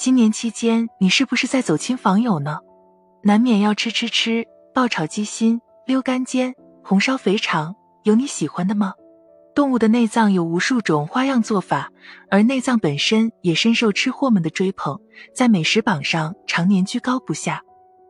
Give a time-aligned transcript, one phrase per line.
[0.00, 2.60] 新年期间你是不是在走亲访友呢？
[3.22, 8.94] 难免要吃吃吃，爆炒鸡心、溜肝煎、红烧肥肠，有你喜欢的吗？
[9.54, 11.90] 动物的内脏有无数种花样做法，
[12.30, 14.98] 而内脏本身也深受吃货们的追捧，
[15.34, 17.60] 在美食榜上常年居高不下。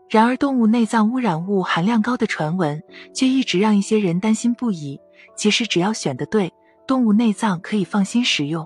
[0.09, 2.81] 然而，动物内脏污染物含量高的传闻
[3.13, 5.01] 却一直让一些人担心不已。
[5.37, 6.53] 其实，只要选的对，
[6.87, 8.65] 动物内脏可以放心食用。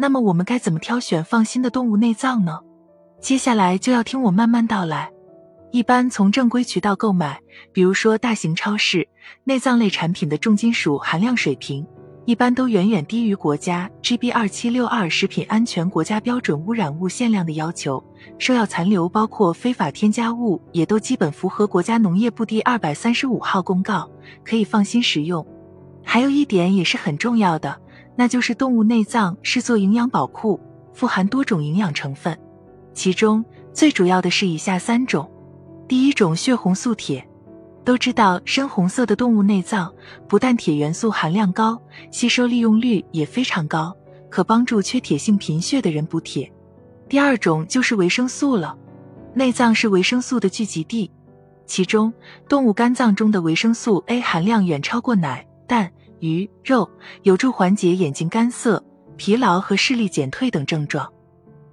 [0.00, 2.60] 那么，我们该怎么挑选放心的动物内脏呢？
[3.20, 5.10] 接下来就要听我慢慢道来。
[5.72, 7.38] 一般从正规渠道购买，
[7.70, 9.06] 比如说大型超市，
[9.44, 11.86] 内脏类产品的重金属含量水平。
[12.24, 18.02] 一般都远远低于国家 GB 二七六二食品安全国家标准污染物限量的要求，
[18.38, 24.10] 兽药残留包括非法添加物也都基本符合国家农业部第二百三十五号公告，
[24.42, 25.46] 可以放心食用。
[26.02, 27.78] 还有一点也是很重要的，
[28.20, 30.60] 那就是动物内脏是做营养宝库，
[30.92, 32.38] 富含多种营养成分，
[32.92, 35.26] 其中最主要的是以下三种：
[35.88, 37.26] 第一种血红素铁。
[37.82, 39.90] 都知道深红色的动物内脏
[40.28, 43.96] 不但铁元素含量高，吸收利用率也非常高，
[44.28, 46.52] 可帮助缺铁性贫血的人补铁。
[47.08, 48.76] 第二种就是维生素了，
[49.32, 51.10] 内脏是维生素的聚集地，
[51.64, 52.12] 其中
[52.46, 56.88] 动物肝脏中的维生素 A 含量远超过奶、蛋、鱼、肉，
[57.22, 58.82] 有助缓解眼睛干涩、
[59.16, 61.10] 疲劳和视力减退等症状。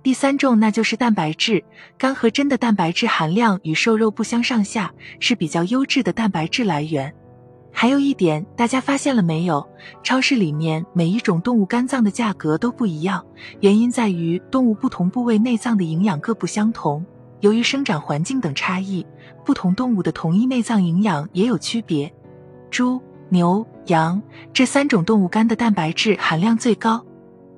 [0.04, 1.64] 第三种那就是蛋白质，
[1.98, 7.14] 肝和真的蛋白质含量与瘦肉不相上下，是比较优质的蛋白质来源。
[7.74, 9.68] 还有一点，大家发现了没有？
[10.02, 13.24] 超市里面每一种动物肝脏的价格都不一样，
[13.60, 17.06] 原因在于动物不同部位内脏的营养各不相同。
[17.42, 19.06] 由于生长环境等差异，
[19.46, 22.12] 不同动物的同一内脏营养也有区别。
[22.72, 24.22] 猪、牛、羊
[24.54, 27.06] 这三种动物肝的蛋白质含量最高，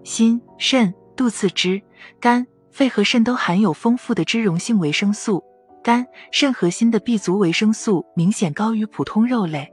[0.04, 1.82] 心、肾、肚次之。
[2.20, 5.44] 肝、肺和肾都含有丰富的脂溶性维生素，
[5.84, 9.72] 肝、肾和心的 B 族维生素明显高于普通肉类。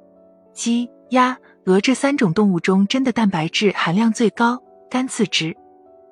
[0.52, 4.60] 鸡、鸭、鹅这三种动物中，真的蛋白质含量最高，
[4.90, 5.56] 肝次之。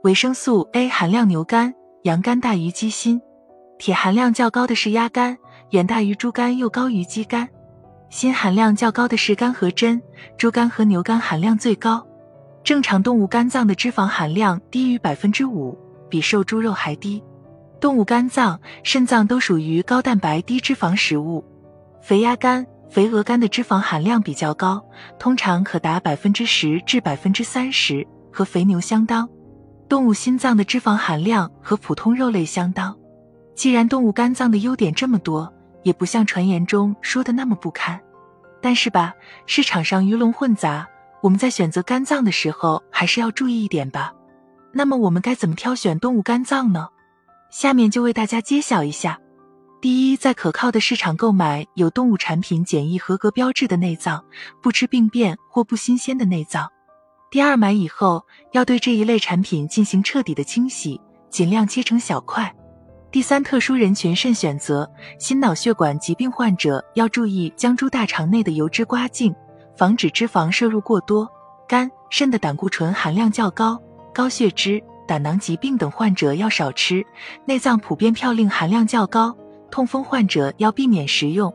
[0.03, 3.21] 维生素 A 含量牛肝、羊肝大于鸡心。
[3.79, 5.37] 铁含量较高的是鸭肝，
[5.71, 7.49] 远大于猪肝，又高于鸡肝。
[8.15, 10.01] 锌含量较高的是肝和真，
[10.39, 12.07] 猪肝和牛肝含量最高。
[12.63, 15.77] 正常动物肝脏的脂肪含量低于百分之五。
[16.09, 17.21] 比瘦猪肉还低，
[17.81, 21.45] 动物肝脏、肾脏都属于高蛋白低脂肪食物。
[22.03, 24.81] 肥鸭肝、肥鹅肝的脂肪含量比较高，
[25.19, 29.29] 通常可达百分之十至百分之三十，和肥牛相当。
[29.89, 32.97] 动物心脏的脂肪含量和普通肉类相当。
[33.57, 35.53] 既然动物肝脏的优点这么多，
[35.85, 38.01] 也不像传言中说的那么不堪。
[38.61, 39.15] 但是吧，
[39.47, 40.89] 市场上鱼龙混杂，
[41.23, 44.13] 我们在选择肝脏的时候还是要注意一点吧。
[44.73, 46.89] 那么我们该怎么挑选动物肝脏呢？
[47.51, 49.21] 下面就为大家揭晓一下。
[49.81, 54.25] 第一，在可靠的市场购买有动物产品检疫合格标志的内脏，
[54.63, 56.69] 不吃病变或不新鲜的内脏。
[57.31, 62.51] 第二，买以后要对这一类产品进行彻底的清洗，尽量切成小块。
[63.15, 69.33] 第三，特殊人群慎选择，心脑血管疾病患者要注意将猪大肠内的油脂刮净，
[69.77, 71.31] 防止脂肪摄入过多。
[71.69, 73.81] 肝、肾的胆固醇含量较高。
[74.13, 77.07] 高血脂、胆囊疾病等患者要少吃，
[77.45, 79.33] 内脏普遍嘌呤含量较高，
[79.71, 81.55] 痛风患者要避免食用。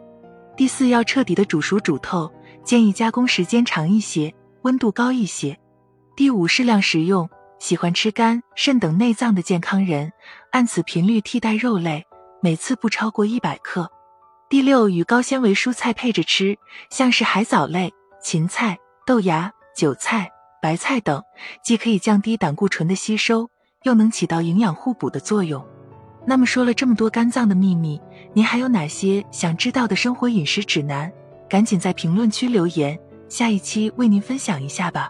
[0.56, 2.32] 第四，要彻底的煮熟煮透，
[2.64, 5.60] 建议加工时间长一些，温度高一些。
[6.16, 10.12] 第五，适量食用，喜欢吃肝、肾等内脏的健康人，
[10.52, 12.06] 按此频率替代肉类，
[12.42, 13.92] 每次不超过一百克。
[14.50, 16.58] 第六，与高纤维蔬菜配着吃，
[16.90, 17.94] 像是海藻类、
[18.24, 20.30] 芹菜、豆芽、韭菜。
[20.62, 21.24] 白菜等，
[21.64, 23.50] 既可以降低胆固醇的吸收，
[23.84, 25.66] 又能起到营养互补的作用。
[26.26, 28.02] 那么说了这么多肝脏的秘密，
[28.34, 31.10] 您还有哪些想知道的生活饮食指南？
[31.50, 33.00] 赶紧在评论区留言，
[33.30, 35.10] 下一期为您分享一下吧。